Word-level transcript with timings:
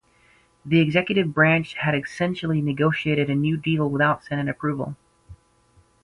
The 0.65 0.79
executive 0.79 1.31
branch 1.31 1.75
had 1.75 1.93
essentially 1.93 2.59
negotiated 2.59 3.29
a 3.29 3.35
new 3.35 3.55
deal 3.55 3.87
without 3.87 4.23
Senate 4.23 4.49
approval. 4.49 4.95